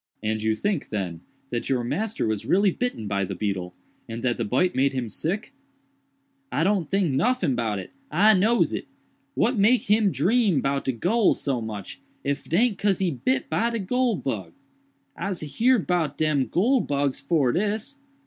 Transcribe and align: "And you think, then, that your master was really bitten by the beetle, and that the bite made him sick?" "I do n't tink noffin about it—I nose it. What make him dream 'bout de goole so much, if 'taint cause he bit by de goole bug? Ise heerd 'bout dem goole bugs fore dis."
"And 0.23 0.41
you 0.41 0.55
think, 0.55 0.89
then, 0.89 1.21
that 1.51 1.69
your 1.69 1.83
master 1.83 2.25
was 2.25 2.43
really 2.47 2.71
bitten 2.71 3.07
by 3.07 3.23
the 3.23 3.35
beetle, 3.35 3.75
and 4.09 4.23
that 4.23 4.37
the 4.37 4.43
bite 4.43 4.73
made 4.73 4.93
him 4.93 5.09
sick?" 5.09 5.53
"I 6.51 6.63
do 6.63 6.71
n't 6.73 6.89
tink 6.89 7.11
noffin 7.11 7.51
about 7.51 7.77
it—I 7.77 8.33
nose 8.33 8.73
it. 8.73 8.87
What 9.35 9.57
make 9.59 9.83
him 9.91 10.11
dream 10.11 10.59
'bout 10.59 10.85
de 10.85 10.91
goole 10.91 11.35
so 11.35 11.61
much, 11.61 11.99
if 12.23 12.49
'taint 12.49 12.79
cause 12.79 12.97
he 12.97 13.11
bit 13.11 13.47
by 13.47 13.69
de 13.69 13.77
goole 13.77 14.15
bug? 14.15 14.53
Ise 15.15 15.41
heerd 15.59 15.85
'bout 15.85 16.17
dem 16.17 16.47
goole 16.47 16.81
bugs 16.81 17.19
fore 17.19 17.51
dis." 17.51 17.99